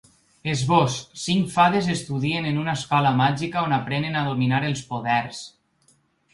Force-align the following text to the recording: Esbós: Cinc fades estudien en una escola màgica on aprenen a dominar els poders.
Esbós: 0.53 0.95
Cinc 1.23 1.51
fades 1.57 1.91
estudien 1.97 2.49
en 2.53 2.59
una 2.63 2.75
escola 2.81 3.13
màgica 3.21 3.63
on 3.69 3.79
aprenen 3.81 4.17
a 4.23 4.27
dominar 4.33 4.65
els 4.73 4.85
poders. 4.95 5.47